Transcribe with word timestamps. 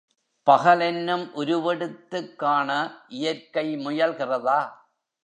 பகலென்னும் 0.47 1.31
உருவெடுத்துக் 1.33 2.39
காண 2.39 2.69
இயற்கை 3.09 3.77
முயல்கிறதா? 3.77 4.59